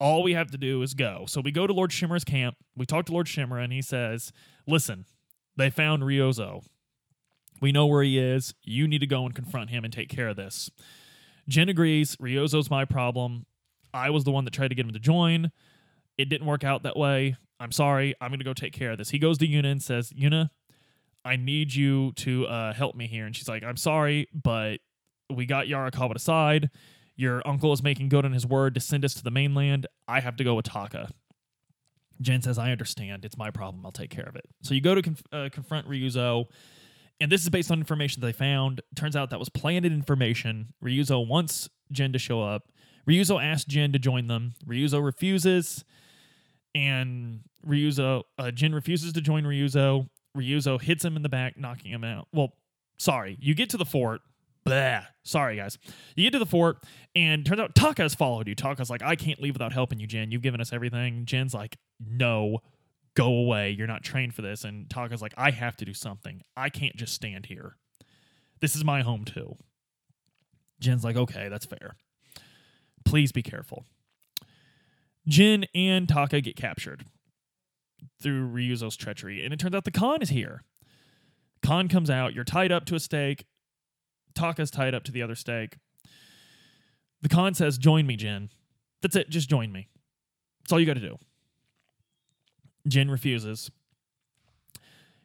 [0.00, 1.24] All we have to do is go.
[1.28, 2.56] So we go to Lord Shimura's camp.
[2.76, 4.32] We talk to Lord Shimura, and he says,
[4.66, 5.06] "Listen,
[5.56, 6.64] they found Ryuzo.
[7.62, 8.52] We know where he is.
[8.62, 10.70] You need to go and confront him and take care of this."
[11.48, 12.16] Jin agrees.
[12.16, 13.46] Ryuzo's my problem.
[13.94, 15.52] I was the one that tried to get him to join.
[16.18, 17.36] It didn't work out that way.
[17.58, 18.14] I'm sorry.
[18.20, 19.10] I'm going to go take care of this.
[19.10, 20.50] He goes to Yuna and says, Yuna,
[21.24, 23.26] I need you to uh, help me here.
[23.26, 24.78] And she's like, I'm sorry, but
[25.34, 26.70] we got Yarikawa aside.
[27.16, 29.86] Your uncle is making good on his word to send us to the mainland.
[30.06, 31.08] I have to go with Taka.
[32.20, 33.24] Jin says, I understand.
[33.24, 33.84] It's my problem.
[33.84, 34.44] I'll take care of it.
[34.62, 36.44] So you go to conf- uh, confront Ryuzo,
[37.20, 38.80] and this is based on information they found.
[38.94, 40.74] Turns out that was planted information.
[40.84, 42.68] Ryuzo wants Jin to show up.
[43.08, 44.54] Ryuzo asks Jin to join them.
[44.66, 45.84] Ryuzo refuses,
[46.76, 50.08] and Ryuzo uh, Jin refuses to join Ryuzo.
[50.36, 52.28] Ryuzo hits him in the back, knocking him out.
[52.32, 52.52] Well,
[52.98, 54.20] sorry, you get to the fort.
[54.64, 55.02] Blah.
[55.22, 55.78] Sorry, guys.
[56.16, 56.78] You get to the fort,
[57.14, 58.54] and turns out Taka has followed you.
[58.54, 60.32] Taka's like, I can't leave without helping you, Jin.
[60.32, 61.24] You've given us everything.
[61.24, 62.58] Jin's like, No,
[63.14, 63.70] go away.
[63.70, 64.64] You're not trained for this.
[64.64, 66.42] And Taka's like, I have to do something.
[66.56, 67.76] I can't just stand here.
[68.60, 69.56] This is my home, too.
[70.80, 71.96] Jin's like, Okay, that's fair.
[73.04, 73.86] Please be careful.
[75.28, 77.04] Jin and Taka get captured
[78.20, 80.62] through Ryuzo's treachery, and it turns out the Khan is here.
[81.62, 83.46] Khan comes out, you're tied up to a stake.
[84.34, 85.78] Taka's tied up to the other stake.
[87.22, 88.50] The Khan says, Join me, Jin.
[89.02, 89.88] That's it, just join me.
[90.62, 91.16] That's all you got to do.
[92.86, 93.70] Jin refuses.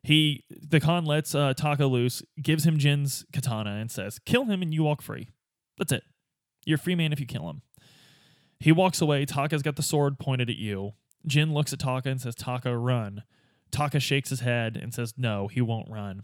[0.03, 4.63] He the Khan lets uh, Taka loose, gives him Jin's katana, and says, "Kill him,
[4.63, 5.29] and you walk free."
[5.77, 6.03] That's it.
[6.65, 7.61] You're a free man if you kill him.
[8.61, 9.25] He walks away.
[9.25, 10.93] Taka's got the sword pointed at you.
[11.25, 13.23] Jin looks at Taka and says, Taka, run.
[13.71, 16.23] Taka shakes his head and says, No, he won't run.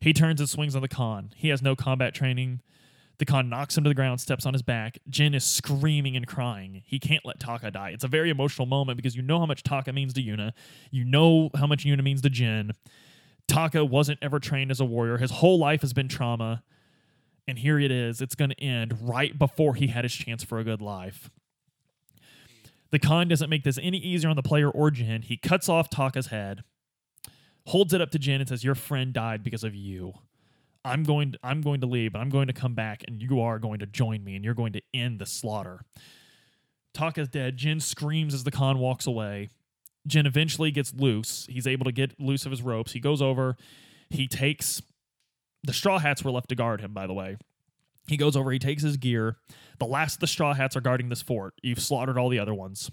[0.00, 1.32] He turns and swings on the Khan.
[1.36, 2.60] He has no combat training.
[3.18, 4.98] The Khan knocks him to the ground, steps on his back.
[5.08, 6.82] Jin is screaming and crying.
[6.84, 7.90] He can't let Taka die.
[7.90, 10.52] It's a very emotional moment because you know how much Taka means to Yuna.
[10.90, 12.72] You know how much Yuna means to Jin.
[13.46, 15.18] Taka wasn't ever trained as a warrior.
[15.18, 16.64] His whole life has been trauma.
[17.48, 18.20] And here it is.
[18.20, 21.30] It's going to end right before he had his chance for a good life.
[22.90, 25.22] The Khan doesn't make this any easier on the player or Jin.
[25.22, 26.62] He cuts off Taka's head,
[27.66, 30.14] holds it up to Jin, and says, Your friend died because of you.
[30.84, 33.40] I'm going to, I'm going to leave, but I'm going to come back, and you
[33.40, 35.80] are going to join me, and you're going to end the slaughter.
[36.94, 37.56] Taka's dead.
[37.56, 39.48] Jin screams as the Khan walks away.
[40.06, 41.46] Jin eventually gets loose.
[41.50, 42.92] He's able to get loose of his ropes.
[42.92, 43.56] He goes over.
[44.08, 44.80] He takes
[45.64, 47.36] the straw hats were left to guard him, by the way.
[48.08, 49.36] He goes over, he takes his gear.
[49.78, 51.54] The last of the straw hats are guarding this fort.
[51.62, 52.90] You've slaughtered all the other ones.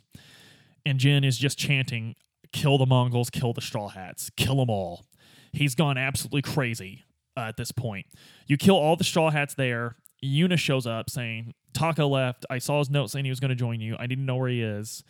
[0.86, 2.16] And Jin is just chanting,
[2.52, 5.06] kill the Mongols, kill the straw hats, kill them all.
[5.52, 7.04] He's gone absolutely crazy
[7.38, 8.08] uh, at this point.
[8.48, 9.98] You kill all the straw hats there.
[10.24, 12.46] Yuna shows up saying, Taka left.
[12.50, 13.96] I saw his note saying he was going to join you.
[14.00, 15.04] I to know where he is.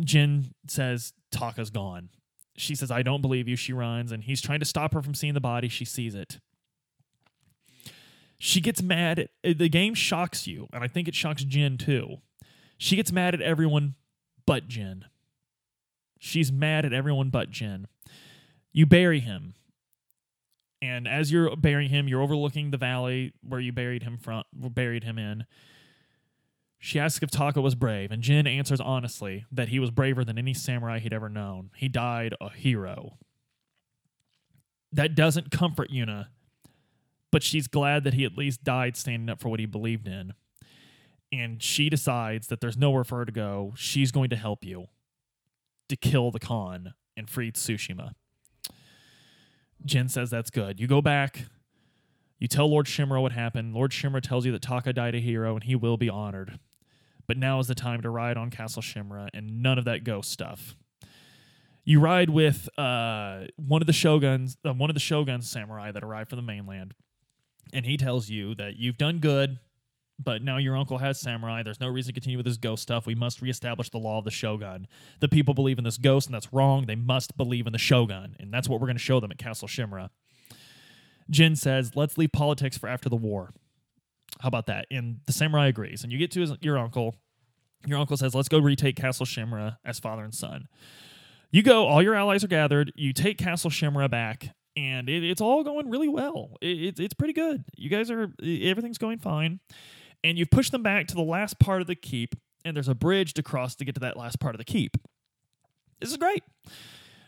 [0.00, 2.10] Jin says, Taka's gone.
[2.56, 3.56] She says, I don't believe you.
[3.56, 5.68] She runs, and he's trying to stop her from seeing the body.
[5.68, 6.38] She sees it.
[8.38, 9.18] She gets mad.
[9.18, 12.18] At, uh, the game shocks you, and I think it shocks Jin too.
[12.78, 13.94] She gets mad at everyone
[14.46, 15.06] but Jin.
[16.18, 17.86] She's mad at everyone but Jin.
[18.72, 19.54] You bury him.
[20.82, 25.04] And as you're burying him, you're overlooking the valley where you buried him from buried
[25.04, 25.46] him in.
[26.78, 30.38] She asks if Taka was brave, and Jin answers honestly that he was braver than
[30.38, 31.70] any samurai he'd ever known.
[31.74, 33.18] He died a hero.
[34.92, 36.28] That doesn't comfort Yuna,
[37.36, 40.32] but she's glad that he at least died standing up for what he believed in.
[41.30, 43.74] And she decides that there's nowhere for her to go.
[43.76, 44.86] She's going to help you
[45.90, 48.12] to kill the Khan and free Tsushima.
[49.84, 50.80] Jin says that's good.
[50.80, 51.44] You go back,
[52.38, 53.74] you tell Lord Shimura what happened.
[53.74, 56.58] Lord Shimura tells you that Taka died a hero and he will be honored.
[57.26, 60.30] But now is the time to ride on Castle Shimura and none of that ghost
[60.30, 60.74] stuff.
[61.84, 66.02] You ride with uh, one of the shoguns, uh, one of the shogun's samurai that
[66.02, 66.94] arrived from the mainland,
[67.72, 69.58] and he tells you that you've done good,
[70.18, 71.62] but now your uncle has samurai.
[71.62, 73.06] There's no reason to continue with this ghost stuff.
[73.06, 74.86] We must reestablish the law of the shogun.
[75.20, 76.86] The people believe in this ghost, and that's wrong.
[76.86, 79.38] They must believe in the shogun, and that's what we're going to show them at
[79.38, 80.10] Castle Shimura.
[81.28, 83.52] Jin says, "Let's leave politics for after the war."
[84.40, 84.86] How about that?
[84.90, 86.02] And the samurai agrees.
[86.02, 87.16] And you get to his, your uncle.
[87.86, 90.68] Your uncle says, "Let's go retake Castle Shimura as father and son."
[91.50, 91.86] You go.
[91.86, 92.92] All your allies are gathered.
[92.96, 96.56] You take Castle Shimura back, and it, it's all going really well.
[96.60, 97.64] It, it, it's pretty good.
[97.76, 99.60] You guys are everything's going fine,
[100.22, 102.34] and you've pushed them back to the last part of the keep.
[102.64, 104.96] And there's a bridge to cross to get to that last part of the keep.
[106.00, 106.42] This is great.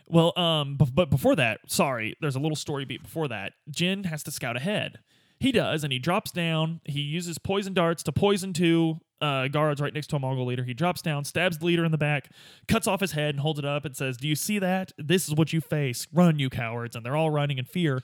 [0.05, 3.53] Well, um, b- but before that, sorry, there's a little story beat before that.
[3.69, 4.99] Jin has to scout ahead.
[5.39, 6.81] He does, and he drops down.
[6.83, 10.63] He uses poison darts to poison two uh, guards right next to a Mongol leader.
[10.63, 12.29] He drops down, stabs the leader in the back,
[12.67, 14.91] cuts off his head, and holds it up and says, Do you see that?
[14.97, 16.07] This is what you face.
[16.13, 16.95] Run, you cowards.
[16.95, 18.01] And they're all running in fear.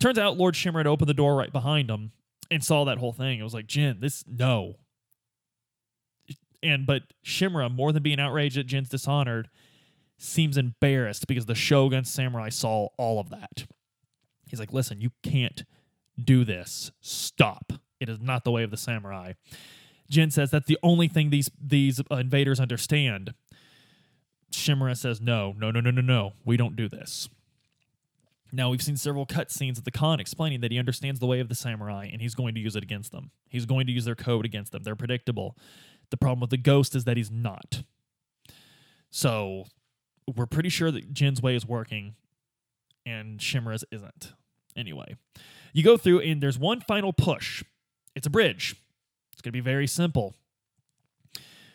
[0.00, 2.12] Turns out Lord Shimura had opened the door right behind him
[2.50, 3.38] and saw that whole thing.
[3.38, 4.74] It was like, Jin, this, no.
[6.62, 9.48] And, but Shimura, more than being outraged at Jin's dishonored,
[10.18, 13.66] seems embarrassed because the Shogun samurai saw all of that.
[14.48, 15.64] He's like, listen, you can't
[16.22, 16.90] do this.
[17.00, 17.72] Stop.
[18.00, 19.32] It is not the way of the samurai.
[20.10, 23.34] Jin says that's the only thing these these uh, invaders understand.
[24.52, 26.32] Shimura says, no, no, no, no, no, no.
[26.44, 27.28] We don't do this.
[28.52, 31.48] Now, we've seen several cutscenes of the Khan explaining that he understands the way of
[31.48, 33.32] the samurai and he's going to use it against them.
[33.48, 34.82] He's going to use their code against them.
[34.84, 35.56] They're predictable.
[36.10, 37.82] The problem with the ghost is that he's not.
[39.10, 39.64] So,
[40.34, 42.14] we're pretty sure that Jin's way is working
[43.04, 44.32] and Shimura's isn't.
[44.76, 45.16] Anyway,
[45.76, 47.62] you go through and there's one final push.
[48.14, 48.74] It's a bridge.
[49.32, 50.34] It's going to be very simple.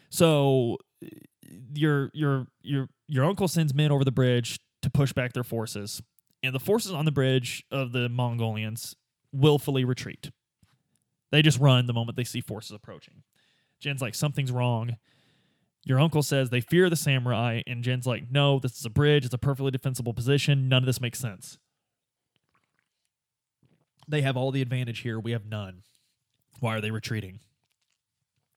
[0.10, 0.80] So
[1.72, 6.02] your your your your uncle sends men over the bridge to push back their forces,
[6.42, 8.96] and the forces on the bridge of the Mongolians
[9.32, 10.32] willfully retreat.
[11.32, 13.22] They just run the moment they see forces approaching.
[13.80, 14.98] Jin's like, something's wrong.
[15.86, 19.26] Your uncle says they fear the samurai, and Jin's like, no, this is a bridge.
[19.26, 20.68] It's a perfectly defensible position.
[20.68, 21.60] None of this makes sense.
[24.12, 25.20] They have all the advantage here.
[25.20, 25.84] We have none.
[26.60, 27.40] Why are they retreating?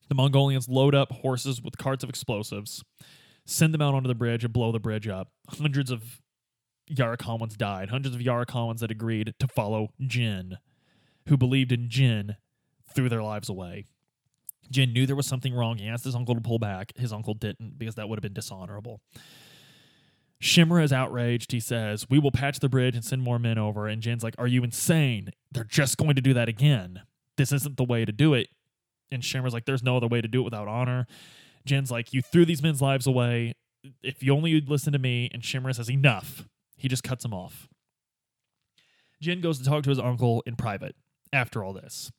[0.09, 2.83] The Mongolians load up horses with carts of explosives,
[3.47, 5.29] send them out onto the bridge, and blow the bridge up.
[5.49, 6.21] Hundreds of
[6.93, 7.91] Yarikawas died.
[7.91, 10.59] Hundreds of Yarikawas that agreed to follow Jin,
[11.29, 12.37] who believed in Jin,
[12.95, 13.85] threw their lives away.
[14.71, 15.79] Jin knew there was something wrong.
[15.79, 16.93] He asked his uncle to pull back.
[16.97, 19.01] His uncle didn't because that would have been dishonorable.
[20.45, 21.53] Shimura is outraged.
[21.53, 23.89] He says, We will patch the bridge and send more men over.
[23.89, 25.31] And Jin's like, Are you insane?
[25.51, 27.01] They're just going to do that again.
[27.39, 28.49] This isn't the way to do it.
[29.11, 31.07] And Shimura's like, There's no other way to do it without honor.
[31.65, 33.55] Jin's like, You threw these men's lives away.
[34.03, 35.31] If you only would listen to me.
[35.33, 36.45] And Shimura says, Enough.
[36.77, 37.67] He just cuts him off.
[39.23, 40.95] Jin goes to talk to his uncle in private
[41.33, 42.13] after all this.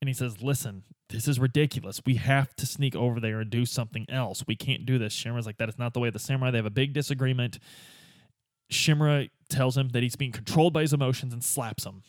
[0.00, 2.02] And he says, Listen, this is ridiculous.
[2.04, 4.44] We have to sneak over there and do something else.
[4.46, 5.14] We can't do this.
[5.14, 6.50] Shimura's like, That is not the way of the samurai.
[6.50, 7.58] They have a big disagreement.
[8.70, 12.02] Shimura tells him that he's being controlled by his emotions and slaps him.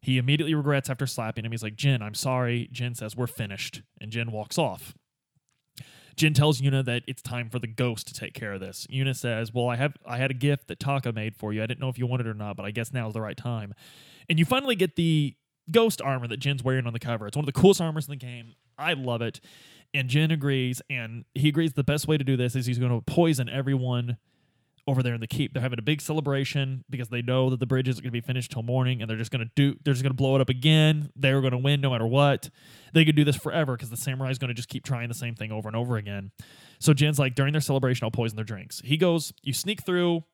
[0.00, 1.50] He immediately regrets after slapping him.
[1.50, 2.68] He's like, Jin, I'm sorry.
[2.70, 3.82] Jin says, We're finished.
[4.00, 4.94] And Jin walks off.
[6.16, 8.86] Jin tells Yuna that it's time for the ghost to take care of this.
[8.88, 11.60] Yuna says, "Well, I have I had a gift that Taka made for you.
[11.60, 13.20] I didn't know if you wanted it or not, but I guess now is the
[13.20, 13.74] right time."
[14.28, 15.34] And you finally get the
[15.70, 17.26] ghost armor that Jin's wearing on the cover.
[17.26, 18.54] It's one of the coolest armors in the game.
[18.78, 19.40] I love it.
[19.92, 22.90] And Jin agrees, and he agrees the best way to do this is he's going
[22.90, 24.16] to poison everyone
[24.86, 25.54] over there in the keep.
[25.54, 28.20] They're having a big celebration because they know that the bridge isn't going to be
[28.20, 29.78] finished till morning, and they're just going to do.
[29.84, 31.10] They're just going to blow it up again.
[31.16, 32.50] They're going to win no matter what.
[32.92, 35.14] They could do this forever because the samurai is going to just keep trying the
[35.14, 36.32] same thing over and over again.
[36.80, 38.82] So Jin's like, during their celebration, I'll poison their drinks.
[38.84, 40.24] He goes, you sneak through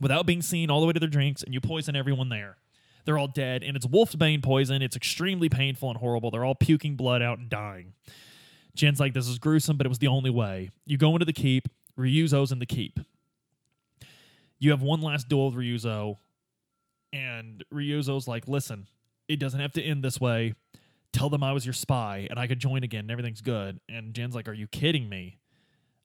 [0.00, 2.56] without being seen all the way to their drinks, and you poison everyone there.
[3.08, 4.82] They're all dead, and it's wolf's bane poison.
[4.82, 6.30] It's extremely painful and horrible.
[6.30, 7.94] They're all puking blood out and dying.
[8.76, 10.70] Jin's like, this is gruesome, but it was the only way.
[10.86, 11.68] You go into the keep.
[11.98, 13.00] Ryuzo's in the keep
[14.58, 16.16] you have one last duel with Ryuzo,
[17.12, 18.86] and Ryuzo's like, listen,
[19.28, 20.54] it doesn't have to end this way.
[21.12, 23.80] Tell them I was your spy and I could join again and everything's good.
[23.88, 25.38] And Jin's like, Are you kidding me?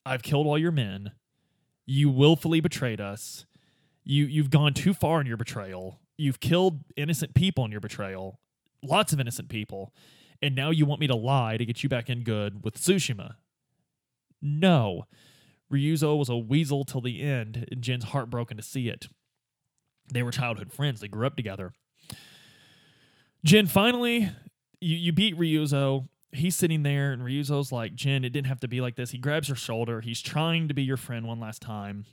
[0.06, 1.12] I've killed all your men.
[1.86, 3.46] You willfully betrayed us.
[4.06, 6.00] You you've gone too far in your betrayal.
[6.18, 8.40] You've killed innocent people in your betrayal.
[8.84, 9.94] Lots of innocent people.
[10.42, 13.36] And now you want me to lie to get you back in good with Tsushima.
[14.42, 15.08] No.
[15.72, 19.08] Ryuzo was a weasel till the end, and Jin's heartbroken to see it.
[20.12, 21.74] They were childhood friends, they grew up together.
[23.44, 24.30] Jin finally,
[24.80, 26.08] you, you beat Ryuzo.
[26.32, 29.12] He's sitting there, and Ryuzo's like, Jin, it didn't have to be like this.
[29.12, 30.02] He grabs her shoulder.
[30.02, 32.06] He's trying to be your friend one last time.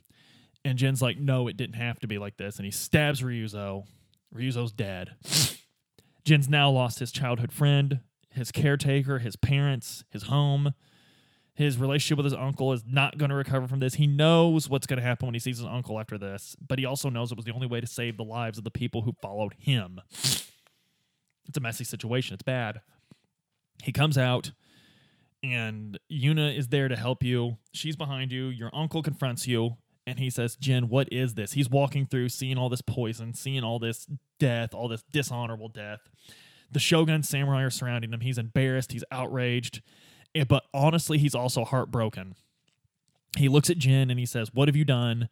[0.63, 2.57] And Jin's like, no, it didn't have to be like this.
[2.57, 3.85] And he stabs Ryuzo.
[4.35, 5.15] Ryuzo's dead.
[6.25, 10.73] Jin's now lost his childhood friend, his caretaker, his parents, his home.
[11.53, 13.95] His relationship with his uncle is not going to recover from this.
[13.95, 16.85] He knows what's going to happen when he sees his uncle after this, but he
[16.85, 19.13] also knows it was the only way to save the lives of the people who
[19.21, 19.99] followed him.
[21.47, 22.35] It's a messy situation.
[22.35, 22.79] It's bad.
[23.83, 24.51] He comes out,
[25.43, 27.57] and Yuna is there to help you.
[27.73, 28.45] She's behind you.
[28.45, 29.75] Your uncle confronts you,
[30.11, 31.53] and he says, Jin, what is this?
[31.53, 34.07] He's walking through, seeing all this poison, seeing all this
[34.39, 35.99] death, all this dishonorable death.
[36.71, 38.21] The Shogun samurai are surrounding him.
[38.21, 38.91] He's embarrassed.
[38.91, 39.81] He's outraged.
[40.35, 42.35] Eh, But honestly, he's also heartbroken.
[43.37, 45.29] He looks at Jin and he says, "What have you done?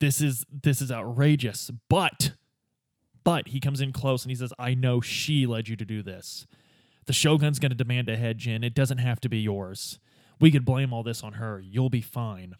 [0.00, 2.32] This is this is outrageous." But
[3.24, 6.02] but he comes in close and he says, "I know she led you to do
[6.02, 6.46] this.
[7.06, 8.64] The Shogun's going to demand a head, Jin.
[8.64, 9.98] It doesn't have to be yours.
[10.40, 11.60] We could blame all this on her.
[11.60, 12.54] You'll be fine."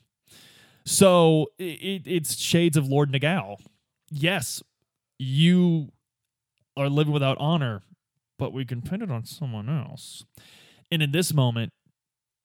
[0.86, 3.56] So it, it's shades of Lord Nagao.
[4.10, 4.62] Yes,
[5.18, 5.90] you
[6.76, 7.82] are living without honor,
[8.38, 10.24] but we can pin it on someone else.
[10.90, 11.72] And in this moment,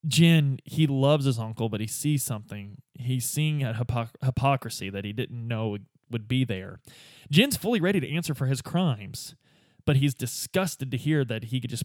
[0.08, 2.78] Jin, he loves his uncle, but he sees something.
[2.96, 5.78] He's seeing a hypo- hypocrisy that he didn't know
[6.10, 6.80] would be there.
[7.30, 9.36] Jin's fully ready to answer for his crimes,
[9.86, 11.84] but he's disgusted to hear that he could just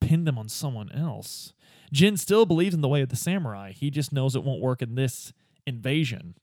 [0.00, 1.52] pin them on someone else.
[1.92, 3.72] Jin still believes in the way of the samurai.
[3.72, 5.32] He just knows it won't work in this
[5.70, 6.34] invasion.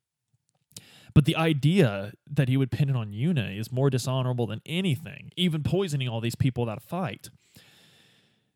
[1.13, 5.31] But the idea that he would pin it on Yuna is more dishonorable than anything,
[5.35, 7.29] even poisoning all these people without a fight.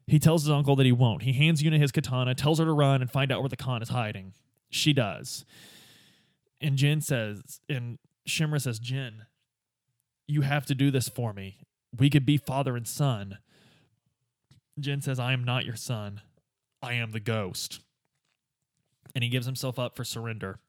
[0.07, 1.23] He tells his uncle that he won't.
[1.23, 3.81] He hands Yuna his katana, tells her to run and find out where the Khan
[3.81, 4.33] is hiding.
[4.69, 5.45] She does.
[6.59, 7.97] And Jin says, and
[8.27, 9.23] Shimura says, Jin,
[10.27, 11.57] you have to do this for me.
[11.97, 13.39] We could be father and son.
[14.79, 16.21] Jin says, I am not your son.
[16.81, 17.79] I am the ghost.
[19.13, 20.59] And he gives himself up for surrender.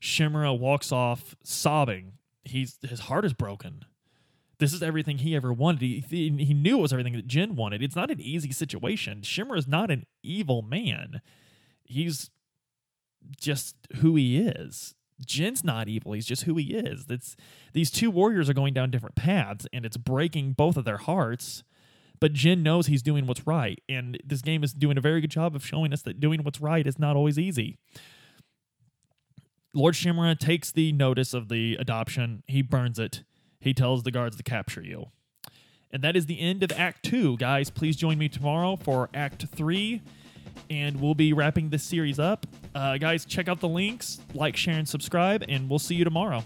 [0.00, 2.12] Shimura walks off sobbing.
[2.44, 3.84] He's his heart is broken.
[4.58, 5.80] This is everything he ever wanted.
[5.80, 7.82] He, he, knew it was everything that Jin wanted.
[7.82, 9.22] It's not an easy situation.
[9.22, 11.22] Shimura is not an evil man.
[11.82, 12.30] He's
[13.38, 14.94] just who he is.
[15.24, 16.12] Jin's not evil.
[16.12, 17.06] He's just who he is.
[17.08, 17.36] It's
[17.72, 21.62] these two warriors are going down different paths, and it's breaking both of their hearts.
[22.20, 25.30] But Jin knows he's doing what's right, and this game is doing a very good
[25.30, 27.78] job of showing us that doing what's right is not always easy.
[29.74, 32.42] Lord Shimura takes the notice of the adoption.
[32.46, 33.22] He burns it.
[33.60, 35.06] He tells the guards to capture you.
[35.90, 37.36] And that is the end of Act 2.
[37.36, 40.02] Guys, please join me tomorrow for Act 3.
[40.68, 42.46] And we'll be wrapping this series up.
[42.74, 46.44] Uh, guys, check out the links, like, share, and subscribe, and we'll see you tomorrow.